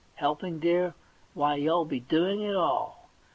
[0.11, 0.95] * Helping, dear?
[1.35, 3.11] Why, you'll be doing it all.